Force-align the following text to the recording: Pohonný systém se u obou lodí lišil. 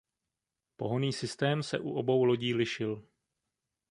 Pohonný 0.75 1.13
systém 1.13 1.63
se 1.63 1.79
u 1.79 1.91
obou 1.91 2.23
lodí 2.23 2.53
lišil. 2.53 3.03